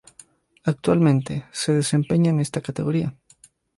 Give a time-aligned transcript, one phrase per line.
[0.63, 3.15] Actualmente, se desempeña en esta categoría.